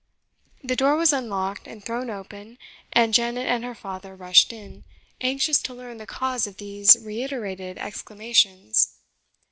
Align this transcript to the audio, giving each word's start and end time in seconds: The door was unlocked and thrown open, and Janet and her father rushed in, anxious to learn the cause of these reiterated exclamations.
The 0.63 0.75
door 0.75 0.95
was 0.95 1.13
unlocked 1.13 1.67
and 1.67 1.85
thrown 1.85 2.09
open, 2.09 2.57
and 2.91 3.13
Janet 3.13 3.45
and 3.45 3.63
her 3.63 3.75
father 3.75 4.15
rushed 4.15 4.51
in, 4.51 4.83
anxious 5.21 5.61
to 5.61 5.75
learn 5.75 5.97
the 5.97 6.07
cause 6.07 6.47
of 6.47 6.57
these 6.57 6.97
reiterated 6.99 7.77
exclamations. 7.77 8.95